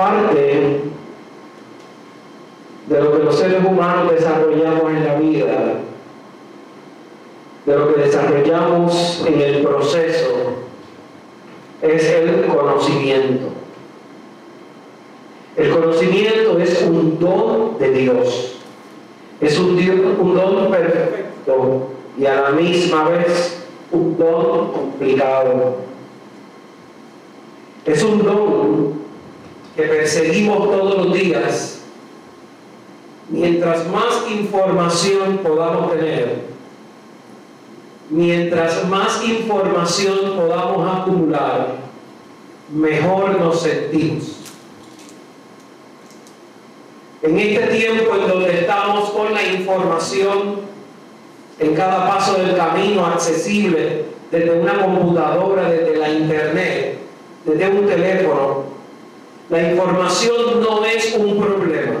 [0.00, 0.80] Parte
[2.86, 5.74] de lo que los seres humanos desarrollamos en la vida,
[7.66, 10.54] de lo que desarrollamos en el proceso,
[11.82, 13.48] es el conocimiento.
[15.58, 18.56] El conocimiento es un don de Dios.
[19.38, 19.76] Es un,
[20.18, 25.74] un don perfecto y a la misma vez un don complicado.
[27.84, 28.99] Es un don
[29.80, 31.80] que perseguimos todos los días.
[33.28, 36.42] Mientras más información podamos tener,
[38.10, 41.76] mientras más información podamos acumular,
[42.72, 44.36] mejor nos sentimos.
[47.22, 50.60] En este tiempo en donde estamos con la información
[51.58, 56.98] en cada paso del camino accesible desde una computadora, desde la internet,
[57.44, 58.69] desde un teléfono,
[59.50, 61.96] la información no es un problema.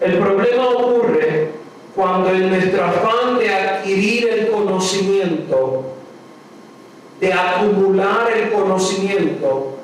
[0.00, 1.50] El problema ocurre
[1.94, 5.84] cuando en nuestro afán de adquirir el conocimiento,
[7.20, 9.76] de acumular el conocimiento,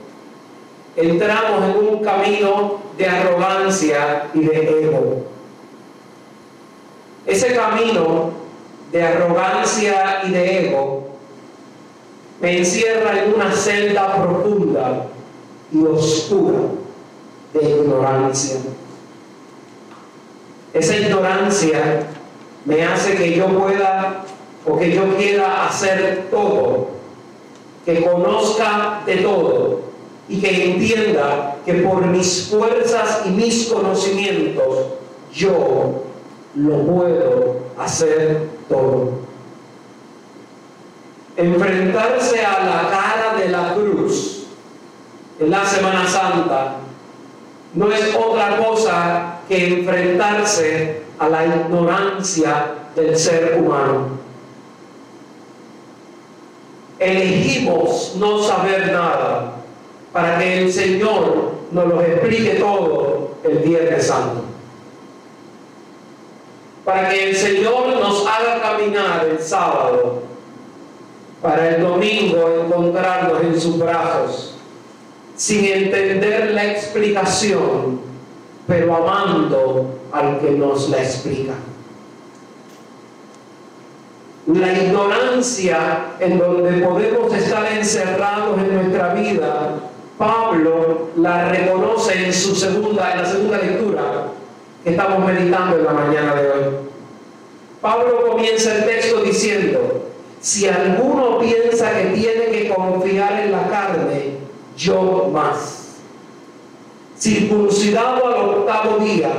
[0.97, 5.27] entramos en un camino de arrogancia y de ego.
[7.25, 8.31] Ese camino
[8.91, 11.09] de arrogancia y de ego
[12.41, 15.10] me encierra en una celda profunda
[15.73, 16.59] y oscura
[17.53, 18.57] de ignorancia.
[20.73, 22.07] Esa ignorancia
[22.65, 24.25] me hace que yo pueda
[24.67, 26.89] o que yo quiera hacer todo,
[27.85, 29.81] que conozca de todo
[30.29, 34.87] y que entienda que por mis fuerzas y mis conocimientos
[35.33, 36.05] yo
[36.55, 39.11] lo puedo hacer todo.
[41.37, 44.40] Enfrentarse a la cara de la cruz
[45.41, 46.77] la Semana Santa
[47.73, 54.21] no es otra cosa que enfrentarse a la ignorancia del ser humano.
[56.99, 59.55] Elegimos no saber nada
[60.13, 64.45] para que el Señor nos lo explique todo el Viernes Santo.
[66.85, 70.23] Para que el Señor nos haga caminar el sábado,
[71.41, 74.50] para el domingo encontrarnos en sus brazos,
[75.41, 77.99] sin entender la explicación,
[78.67, 81.55] pero amando al que nos la explica.
[84.53, 89.77] La ignorancia en donde podemos estar encerrados en nuestra vida
[90.19, 94.03] Pablo la reconoce en su segunda, en la segunda lectura
[94.85, 96.65] que estamos meditando en la mañana de hoy.
[97.81, 100.05] Pablo comienza el texto diciendo,
[100.43, 104.40] si alguno piensa que tiene que confiar en la carne,
[104.81, 105.99] yo más.
[107.19, 109.31] Circuncidado al octavo día,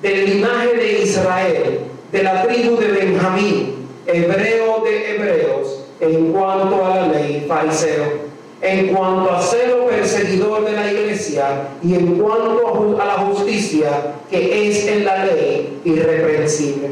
[0.00, 1.80] del linaje de Israel,
[2.10, 8.30] de la tribu de Benjamín, hebreo de hebreos, en cuanto a la ley, fariseo
[8.62, 13.88] en cuanto a celo perseguidor de la iglesia y en cuanto a la justicia
[14.28, 16.90] que es en la ley irreprensible.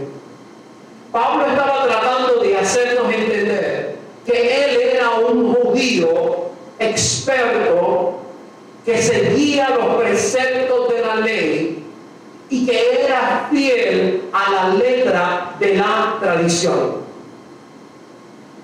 [1.13, 6.48] Pablo estaba tratando de hacernos entender que él era un judío
[6.79, 8.21] experto
[8.85, 11.85] que seguía los preceptos de la ley
[12.51, 16.99] y que era fiel a la letra de la tradición.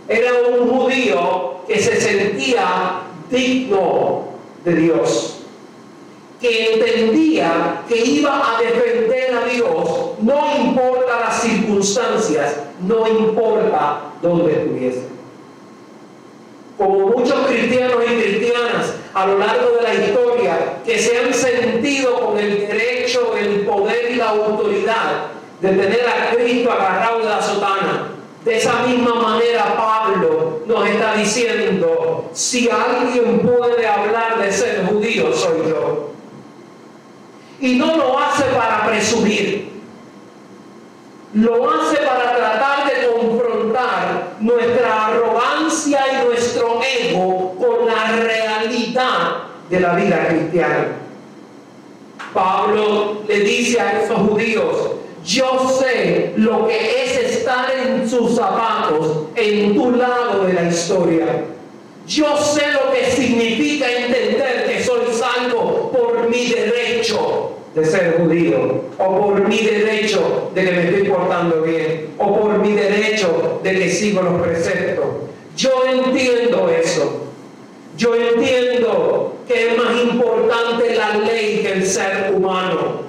[0.08, 4.24] Era un judío que se sentía digno
[4.64, 5.40] de Dios,
[6.40, 14.52] que entendía que iba a defender a Dios, no importa las circunstancias, no importa dónde
[14.52, 15.08] estuviese.
[16.76, 22.14] Como muchos cristianos y cristianas a lo largo de la historia que se han sentido
[22.20, 25.26] con el derecho, el poder y la autoridad
[25.60, 28.08] de tener a Cristo agarrado de la sotana,
[28.44, 35.32] de esa misma manera Pablo nos está diciendo, si alguien puede hablar de ser judío,
[35.32, 36.10] soy yo.
[37.60, 39.70] Y no lo hace para presumir,
[41.32, 47.43] lo hace para tratar de confrontar nuestra arrogancia y nuestro ego
[49.74, 50.86] de la vida cristiana.
[52.32, 54.92] Pablo le dice a esos judíos,
[55.24, 61.44] yo sé lo que es estar en sus zapatos, en tu lado de la historia.
[62.06, 68.82] Yo sé lo que significa entender que soy salvo por mi derecho de ser judío,
[68.98, 73.72] o por mi derecho de que me estoy portando bien, o por mi derecho de
[73.72, 75.06] que sigo los preceptos.
[75.56, 77.20] Yo entiendo eso.
[77.96, 83.02] Yo entiendo que es más importante la ley que el ser humano.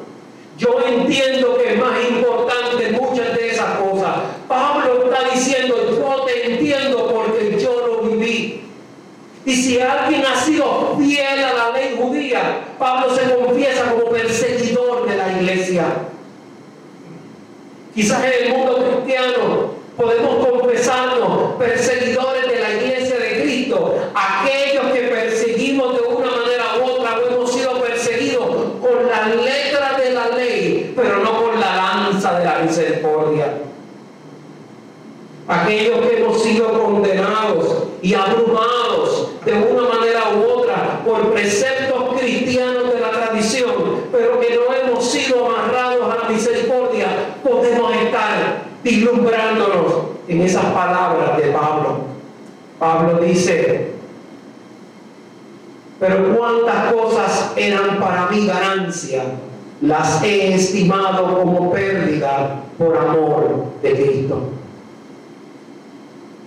[0.57, 4.15] Yo entiendo que es más importante muchas de esas cosas.
[4.47, 8.61] Pablo está diciendo, yo te entiendo porque yo lo viví.
[9.45, 15.07] Y si alguien ha sido fiel a la ley judía, Pablo se confiesa como perseguidor
[15.07, 15.83] de la iglesia.
[17.93, 24.99] Quizás en el mundo cristiano podemos confesarnos perseguidores de la iglesia de Cristo, aquellos que
[25.01, 28.47] perseguimos de una manera u otra o hemos sido perseguidos
[28.81, 33.61] con la letra de la ley, pero no con la lanza de la misericordia.
[35.47, 42.91] Aquellos que hemos sido condenados y abrumados de una manera u otra por preceptos cristianos
[42.91, 43.71] de la tradición,
[44.11, 47.07] pero que no hemos sido amarrados a la misericordia,
[47.43, 49.93] podemos estar vislumbrándonos
[50.27, 51.97] en esas palabras de Pablo.
[52.79, 53.91] Pablo dice,
[55.99, 59.23] pero cuántas cosas eran para mí ganancia,
[59.81, 64.41] las he estimado como pérdida por amor de Cristo.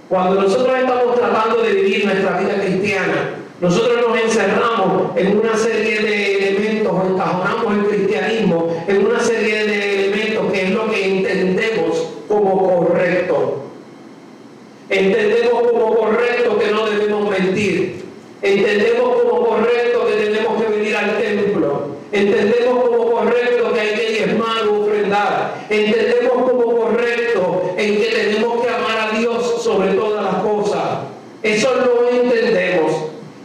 [0.09, 6.01] Cuando nosotros estamos tratando de vivir nuestra vida cristiana, nosotros nos encerramos en una serie
[6.01, 6.59] de elementos
[7.19, 13.65] encajonamos el cristianismo en una serie de elementos que es lo que entendemos como correcto.
[14.89, 18.05] Entendemos como correcto que no debemos mentir.
[18.41, 21.48] Entendemos como correcto que tenemos que venir al templo.
[22.11, 25.67] Entendemos como correcto que hay que diezmar o ofrendar.
[25.69, 31.01] Entendemos como correcto en que tenemos que amar a Dios sobre todas las cosas.
[31.43, 32.93] Eso lo entendemos.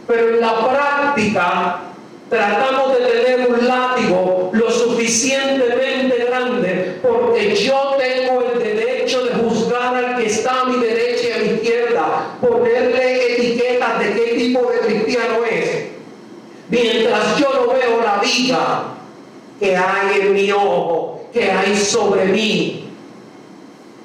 [0.06, 1.80] Pero en la práctica
[2.30, 9.94] tratamos de tener un látigo lo suficientemente grande porque yo tengo el derecho de juzgar
[9.94, 14.70] al que está a mi derecha y a mi izquierda, ponerle etiquetas de qué tipo
[14.70, 15.84] de cristiano es.
[16.70, 18.00] Mientras yo no veo
[19.60, 22.84] que hay en mi ojo, que hay sobre mí,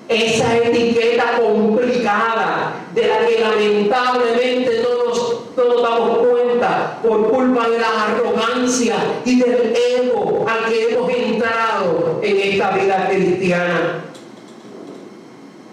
[0.08, 7.70] esa etiqueta complicada de la que lamentablemente no nos, no nos damos cuenta por culpa
[7.70, 14.06] de la arrogancia y del ego al que hemos entrado en esta vida cristiana.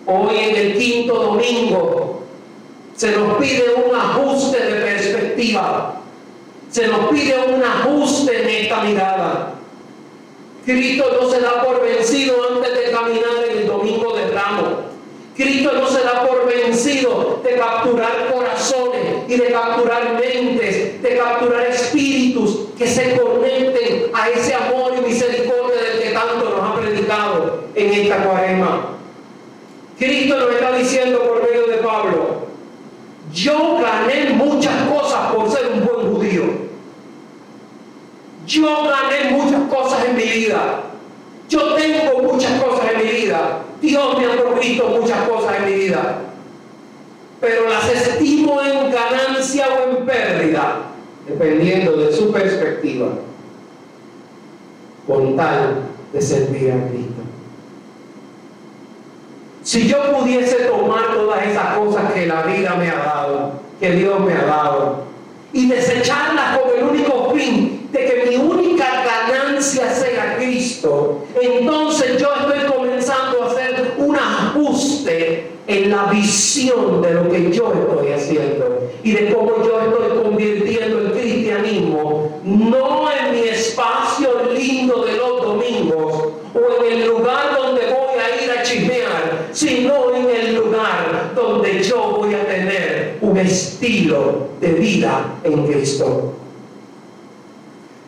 [0.07, 2.23] Hoy en el quinto domingo
[2.95, 6.01] se nos pide un ajuste de perspectiva,
[6.71, 9.55] se nos pide un ajuste en esta mirada.
[10.65, 14.69] Cristo no se da por vencido antes de caminar en el domingo de ramos.
[15.37, 21.67] Cristo no se da por vencido de capturar corazones y de capturar mentes, de capturar
[21.67, 27.65] espíritus que se conecten a ese amor y misericordia del que tanto nos ha predicado
[27.75, 28.97] en esta cuarema.
[29.99, 32.47] Cristo nos está diciendo por medio de Pablo,
[33.33, 35.96] yo gané muchas cosas por ser un buen
[38.47, 40.83] Yo gané muchas cosas en mi vida.
[41.49, 43.59] Yo tengo muchas cosas en mi vida.
[43.81, 46.19] Dios me ha provisto muchas cosas en mi vida.
[47.41, 50.79] Pero las estimo en ganancia o en pérdida,
[51.27, 53.09] dependiendo de su perspectiva,
[55.07, 57.23] con tal de servir a Cristo.
[59.63, 64.21] Si yo pudiese tomar todas esas cosas que la vida me ha dado, que Dios
[64.21, 65.06] me ha dado,
[65.57, 72.29] y desecharlas con el único fin de que mi única ganancia sea Cristo, entonces yo
[72.41, 78.91] estoy comenzando a hacer un ajuste en la visión de lo que yo estoy haciendo
[79.03, 85.43] y de cómo yo estoy convirtiendo el cristianismo no en mi espacio lindo de los
[85.43, 91.33] domingos o en el lugar donde voy a ir a chismear, sino en el lugar
[91.35, 96.35] donde yo voy a tener un estilo de vida en Cristo.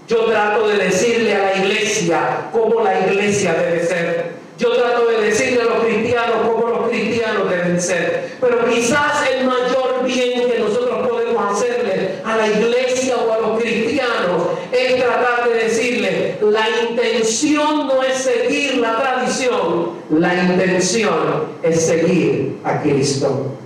[0.06, 4.38] Yo trato de decirle a la iglesia cómo la iglesia debe ser.
[4.58, 8.32] Yo trato de decirle a los cristianos cómo los cristianos deben ser.
[8.40, 13.62] Pero quizás el mayor bien que nosotros podemos hacerle a la iglesia o a los
[13.62, 21.86] cristianos es tratar de decirle, la intención no es seguir la tradición, la intención es
[21.86, 23.58] seguir a Cristo.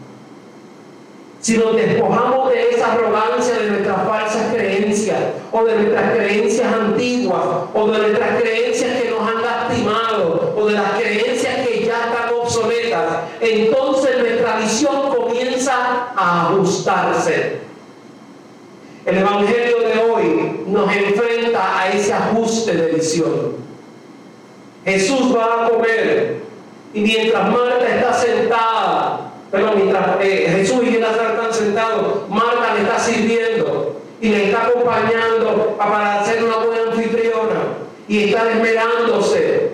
[1.42, 5.18] Si nos despojamos de esa arrogancia de nuestras falsas creencias
[5.50, 7.42] o de nuestras creencias antiguas
[7.74, 12.32] o de nuestras creencias que nos han lastimado o de las creencias que ya están
[12.40, 13.06] obsoletas,
[13.40, 17.56] entonces nuestra visión comienza a ajustarse.
[19.04, 23.56] El Evangelio de hoy nos enfrenta a ese ajuste de visión.
[24.84, 26.36] Jesús va a comer
[26.94, 31.31] y mientras Marta está sentada pero mientras eh, Jesús y Lázaro
[31.72, 36.92] están sentados, Marta le está sirviendo y le está está acompañando para ser una buena
[36.92, 37.60] anfitriona
[38.06, 39.72] y está esmerándose.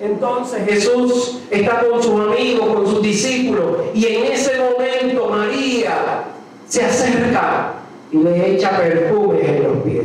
[0.00, 6.24] Entonces Jesús está con sus amigos, con sus discípulos, y en ese momento María
[6.68, 7.74] se acerca
[8.12, 10.04] y le echa perfumes en los pies.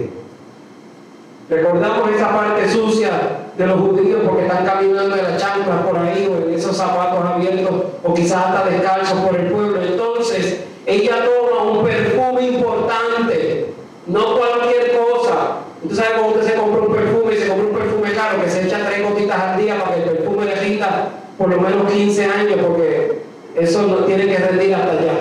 [1.50, 3.10] Recordamos esa parte sucia
[3.58, 7.26] de los judíos porque están caminando en las chanclas por ahí o en esos zapatos
[7.26, 9.82] abiertos o quizás hasta descalzos por el pueblo.
[9.82, 13.74] Entonces, ella toma un perfume importante,
[14.08, 15.60] no cualquier cosa.
[15.84, 18.50] Usted sabe cuando usted se compra un perfume y se compra un perfume caro que
[18.50, 21.90] se echa tres gotitas al día para que el perfume le rinda por lo menos
[21.90, 23.22] 15 años porque
[23.56, 25.14] eso no tiene que rendir hasta allá,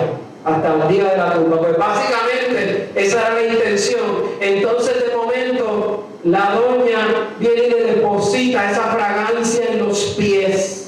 [0.43, 1.59] hasta el día de la tumba.
[1.59, 4.01] Pues básicamente esa era la intención.
[4.41, 10.81] Entonces de momento la doña viene y le deposita esa fragancia en los pies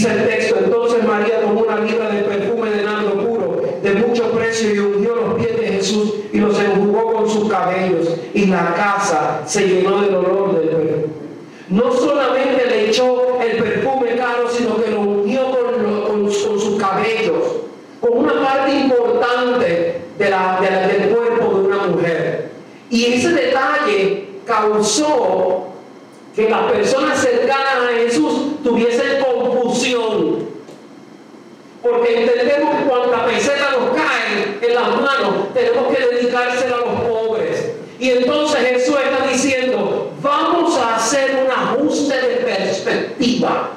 [0.00, 4.30] Dice el texto, entonces María tomó una libra de perfume de nardo puro, de mucho
[4.30, 8.72] precio, y ungió los pies de Jesús y los enjugó con sus cabellos, y la
[8.74, 11.04] casa se llenó del olor del perfume.
[11.68, 17.56] No solamente le echó el perfume caro, sino que lo ungió con, sus cabellos,
[18.00, 22.48] con una parte importante de la, del cuerpo de una mujer.
[22.88, 25.66] Y ese detalle causó
[26.34, 29.10] que las personas cercanas a Jesús tuviesen
[31.82, 35.46] porque entendemos que cuando la peseta nos cae en las manos,
[36.30, 37.70] dedicársela a los pobres.
[37.98, 43.70] Y entonces Jesús está diciendo, vamos a hacer un ajuste de perspectiva.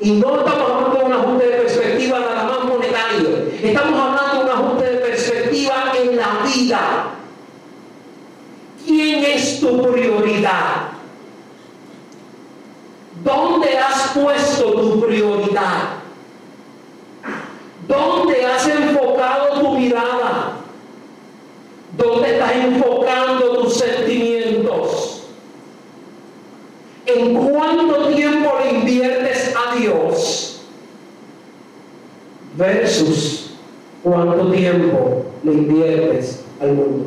[0.00, 3.50] Y no estamos hablando de un ajuste de perspectiva nada más monetario.
[3.62, 7.04] Estamos hablando de un ajuste de perspectiva en la vida.
[8.86, 10.88] ¿Quién es tu prioridad?
[13.22, 16.00] ¿Dónde has puesto tu prioridad?
[17.86, 18.99] ¿Dónde has enfocado
[19.60, 20.56] tu mirada?
[21.96, 25.24] ¿Dónde estás enfocando tus sentimientos?
[27.06, 30.62] ¿En cuánto tiempo le inviertes a Dios?
[32.56, 33.50] Versus
[34.02, 37.06] cuánto tiempo le inviertes al mundo.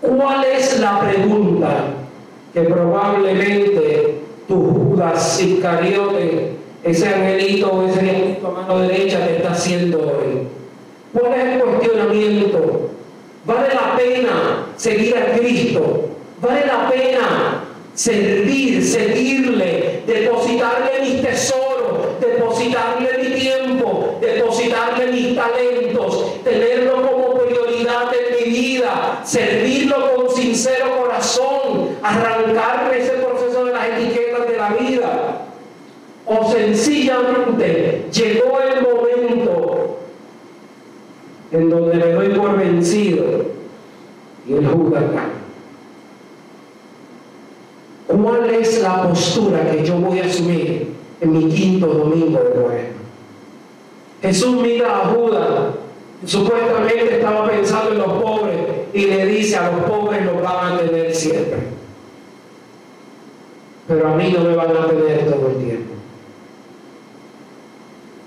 [0.00, 1.84] ¿Cuál es la pregunta
[2.52, 9.52] que probablemente tu Judas Iscariote, ese angelito o ese angelito a mano derecha te está
[9.52, 10.48] haciendo hoy.
[11.12, 12.90] ¿Cuál es el cuestionamiento?
[13.44, 16.08] ¿Vale la pena seguir a Cristo?
[16.40, 27.02] ¿Vale la pena servir, seguirle, depositarle mis tesoros, depositarle mi tiempo, depositarle mis talentos, tenerlo
[27.02, 34.48] como prioridad en mi vida, servirlo con sincero corazón, arrancarme ese proceso de las etiquetas
[34.48, 35.21] de la vida.
[36.32, 39.98] O sencillamente llegó el momento
[41.50, 43.24] en donde me doy por vencido
[44.48, 45.04] y el Judas
[48.06, 50.88] ¿Cuál es la postura que yo voy a asumir
[51.20, 53.02] en mi quinto domingo de cuaresma?
[54.22, 55.74] Jesús mira a Judas,
[56.24, 58.58] supuestamente estaba pensando en los pobres
[58.92, 61.72] y le dice a los pobres los van a tener siempre
[63.88, 65.81] pero a mí no me van a tener todo el tiempo.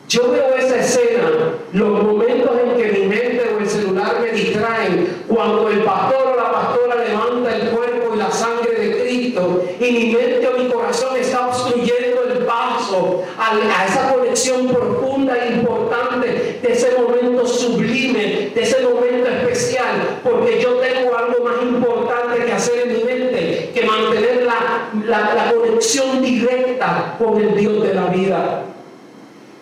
[0.07, 1.29] Yo veo esa escena,
[1.73, 6.35] los momentos en que mi mente o el celular me distraen, cuando el pastor o
[6.35, 10.69] la pastora levanta el cuerpo y la sangre de Cristo y mi mente o mi
[10.69, 18.51] corazón está obstruyendo el paso a, esa conexión profunda e importante de ese momento sublime,
[18.53, 23.71] de ese momento especial, porque yo tengo algo más importante que hacer en mi mente
[23.73, 28.63] que mantener la, conexión directa con el Dios de la vida.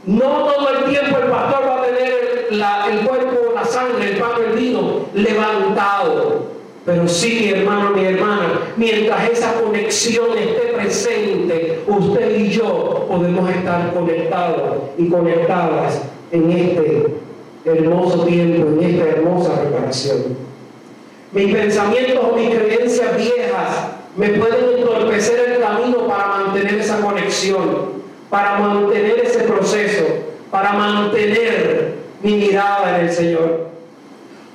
[0.06, 4.32] No todo el tiempo el pastor va a tener el cuerpo, la sangre, el pan,
[4.46, 6.54] el vino levantado.
[6.86, 13.50] Pero sí, mi hermano, mi hermana, mientras esa conexión esté presente, usted y yo podemos
[13.50, 17.08] estar conectados y conectadas en este
[17.64, 20.18] hermoso tiempo, en esta hermosa preparación.
[21.32, 23.88] Mis pensamientos o mis creencias viejas
[24.18, 30.04] me pueden entorpecer el camino para mantener esa conexión, para mantener ese proceso,
[30.52, 33.68] para mantener mi mirada en el Señor.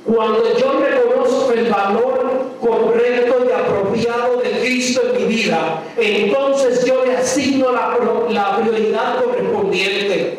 [0.05, 2.19] Cuando yo reconozco el valor
[2.61, 7.97] correcto y apropiado de Cristo en mi vida, entonces yo le asigno la,
[8.31, 10.39] la prioridad correspondiente.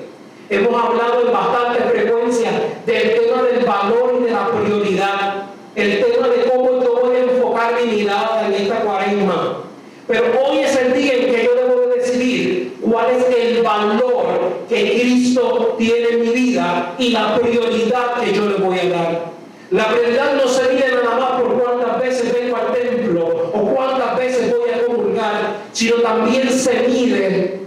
[0.50, 2.51] Hemos hablado en bastante frecuencia
[2.86, 5.44] del tema del valor y de la prioridad,
[5.75, 9.63] el tema de cómo yo voy a enfocar mi mirada en esta cuaresma.
[10.08, 14.10] Pero hoy es el día en que yo debo decidir cuál es el valor
[17.00, 19.22] y la prioridad que yo le voy a dar.
[19.72, 24.18] La prioridad no se mide nada más por cuántas veces vengo al templo o cuántas
[24.18, 27.62] veces voy a comulgar, sino también se mide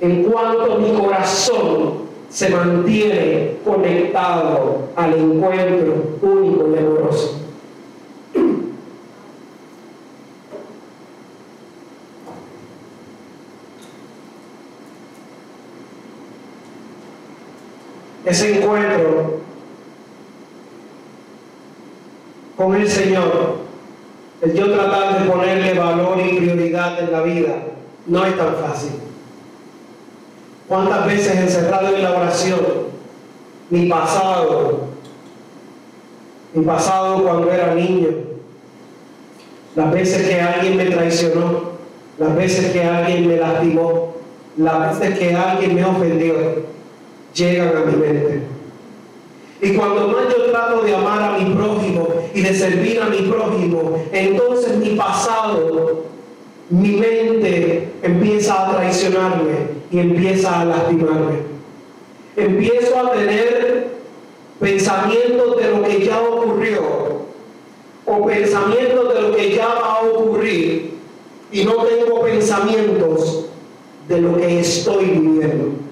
[0.00, 7.38] en cuanto mi corazón se mantiene conectado al encuentro único y amoroso.
[18.24, 19.38] Ese encuentro
[22.56, 23.58] con el Señor,
[24.42, 27.54] el yo tratar de ponerle valor y prioridad en la vida,
[28.06, 28.90] no es tan fácil.
[30.66, 32.60] ¿Cuántas veces encerrado en la oración,
[33.70, 34.80] mi pasado,
[36.54, 38.08] mi pasado cuando era niño,
[39.76, 41.72] las veces que alguien me traicionó,
[42.18, 44.16] las veces que alguien me lastimó,
[44.56, 46.34] las veces que alguien me ofendió,
[47.32, 48.51] llegan a mi mente.
[49.62, 53.18] Y cuando más yo trato de amar a mi prójimo y de servir a mi
[53.18, 56.02] prójimo, entonces mi pasado,
[56.68, 59.52] mi mente empieza a traicionarme
[59.92, 61.52] y empieza a lastimarme.
[62.36, 63.86] Empiezo a tener
[64.58, 67.22] pensamientos de lo que ya ocurrió
[68.04, 70.94] o pensamientos de lo que ya va a ocurrir
[71.52, 73.46] y no tengo pensamientos
[74.08, 75.91] de lo que estoy viviendo.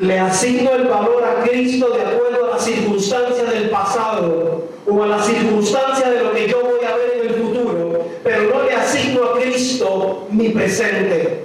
[0.00, 5.06] Le asigno el valor a Cristo de acuerdo a las circunstancias del pasado o a
[5.06, 8.74] las circunstancias de lo que yo voy a ver en el futuro, pero no le
[8.74, 11.44] asigno a Cristo mi presente.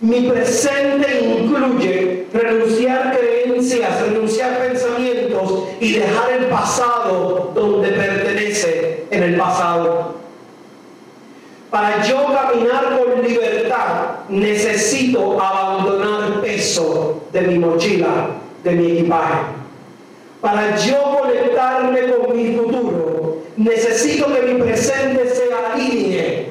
[0.00, 9.36] Mi presente incluye renunciar creencias, renunciar pensamientos y dejar el pasado donde pertenece en el
[9.36, 10.14] pasado.
[11.70, 16.23] Para yo caminar con libertad necesito abandonar
[17.32, 18.28] de mi mochila,
[18.62, 19.40] de mi equipaje.
[20.40, 26.50] Para yo conectarme con mi futuro necesito que mi presente se alinee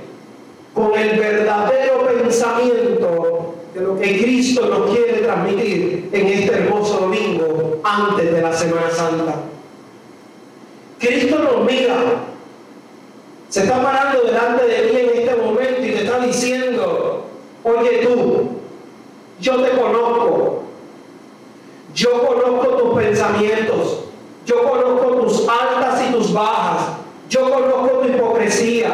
[0.74, 7.80] con el verdadero pensamiento de lo que Cristo nos quiere transmitir en este hermoso domingo
[7.84, 9.36] antes de la Semana Santa.
[11.00, 11.96] Cristo nos mira,
[13.50, 17.26] se está parando delante de mí en este momento y te está diciendo,
[17.64, 18.50] oye tú,
[19.40, 20.64] yo te conozco,
[21.94, 24.06] yo conozco tus pensamientos,
[24.46, 26.94] yo conozco tus altas y tus bajas,
[27.30, 28.90] yo conozco tu hipocresía,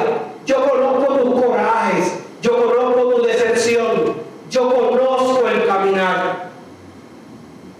[0.45, 4.13] yo conozco tus corajes, yo conozco tu decepción,
[4.49, 6.49] yo conozco el caminar.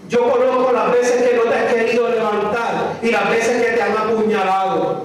[0.08, 3.82] Yo conozco las veces que no te has querido levantar y las veces que te
[3.82, 5.04] han apuñalado.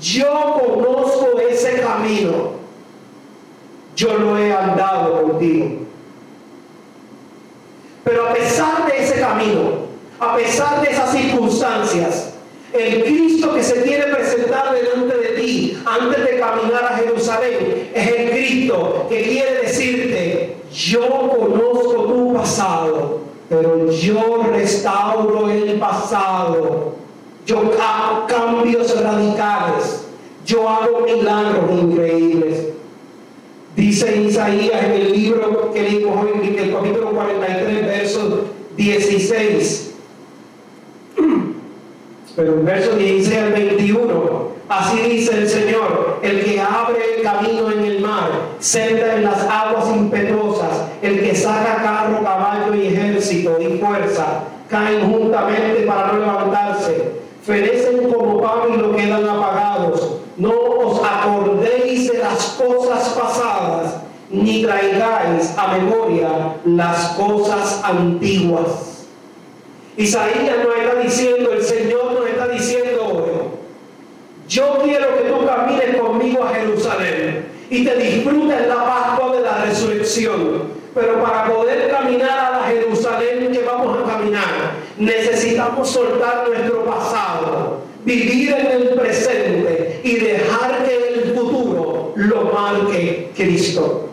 [0.00, 2.56] Yo conozco ese camino.
[3.94, 5.86] Yo lo he andado contigo.
[8.04, 9.86] Pero a pesar de ese camino,
[10.20, 12.34] a pesar de esas circunstancias,
[12.72, 18.08] el Cristo que se quiere presentar delante de ti antes de caminar a Jerusalén es
[18.08, 26.94] el Cristo que quiere decirte, yo conozco tu pasado, pero yo restauro el pasado.
[27.46, 27.70] Yo
[28.26, 30.06] cambios radicales.
[30.44, 32.68] Yo hago milagros increíbles.
[33.74, 38.44] Dice Isaías en el libro que leímos hoy, en el capítulo 43, verso
[38.76, 39.94] 16
[42.36, 47.72] pero en verso 16 al 21, así dice el Señor, el que abre el camino
[47.72, 53.58] en el mar, senda en las aguas impetuosas, el que saca carro, caballo y ejército
[53.58, 57.95] y fuerza, caen juntamente para no levantarse, fenecen
[58.68, 60.16] y lo quedan apagados.
[60.36, 63.96] No os acordéis de las cosas pasadas,
[64.30, 69.06] ni traigáis a memoria las cosas antiguas.
[69.96, 73.30] Isaías nos está diciendo, el Señor nos está diciendo hoy,
[74.48, 79.64] yo quiero que tú camines conmigo a Jerusalén y te disfrutes la Pascua de la
[79.64, 80.76] resurrección.
[80.94, 87.75] Pero para poder caminar a la Jerusalén que vamos a caminar, necesitamos soltar nuestro pasado,
[88.06, 94.08] vivir en el presente y dejar que el futuro lo marque Cristo.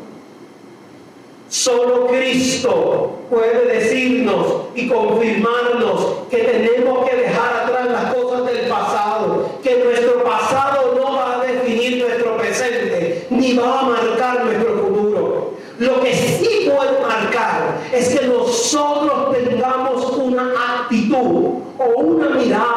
[1.47, 9.59] Solo Cristo puede decirnos y confirmarnos que tenemos que dejar atrás las cosas del pasado,
[9.63, 15.53] que nuestro pasado no va a definir nuestro presente, ni va a marcar nuestro futuro.
[15.77, 22.72] Lo que sí puede marcar es que nosotros tengamos una actitud o una mirada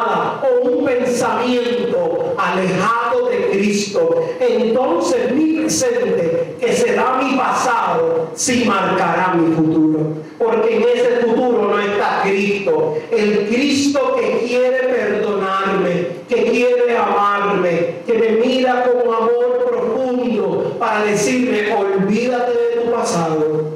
[0.61, 4.15] un pensamiento alejado de Cristo.
[4.39, 9.97] Entonces mi presente, que será mi pasado, sí marcará mi futuro.
[10.37, 12.95] porque en ese futuro no está Cristo.
[13.11, 21.03] El Cristo que quiere perdonarme, que quiere amarme, que me mira con amor profundo para
[21.03, 23.71] decirme, olvídate de tu pasado,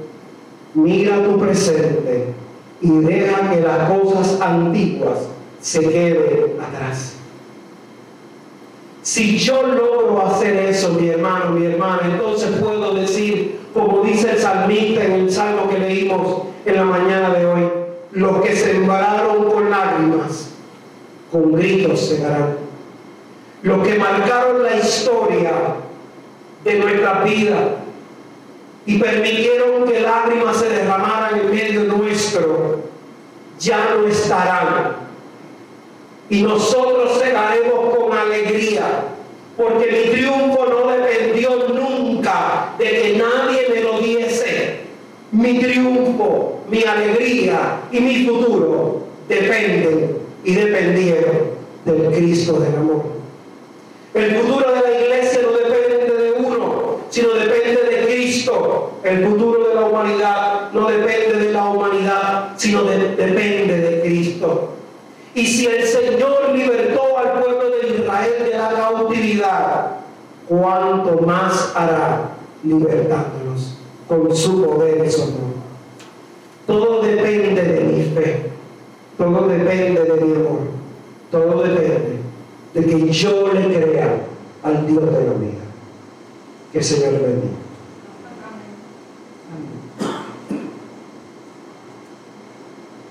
[0.74, 2.28] mira tu presente
[2.82, 5.20] y deja que las cosas antiguas
[5.62, 7.15] se queden atrás.
[9.04, 14.38] Si yo logro hacer eso, mi hermano, mi hermana, entonces puedo decir, como dice el
[14.38, 17.69] salmista en el salmo que leímos en la mañana de hoy,
[18.12, 20.52] los que sembraron con lágrimas,
[21.32, 22.58] con gritos segarán.
[23.63, 25.52] Los que marcaron la historia
[26.63, 27.78] de nuestra vida
[28.86, 32.82] y permitieron que lágrimas se derramaran en medio nuestro,
[33.60, 35.11] ya no estarán.
[36.32, 39.04] Y nosotros cegaremos con alegría,
[39.58, 44.80] porque mi triunfo no dependió nunca de que nadie me lo diese.
[45.34, 51.52] Mi triunfo, mi alegría y mi futuro dependen y dependieron
[51.84, 53.04] del Cristo del amor.
[54.13, 58.91] El futuro de la iglesia no depende de uno, sino depende de Cristo.
[59.04, 63.81] El futuro de la humanidad no depende de la humanidad, sino depende de Cristo.
[65.34, 69.91] Y si el Señor libertó al pueblo de Israel de la cautividad,
[70.48, 72.32] cuánto más hará
[72.63, 75.52] libertándolos con su poder y su amor.
[76.67, 78.50] Todo depende de mi fe,
[79.17, 80.60] todo depende de mi amor,
[81.32, 82.20] todo depende
[82.74, 84.17] de que yo le crea
[84.63, 85.63] al Dios de la vida.
[86.72, 87.61] Que el Señor le bendiga.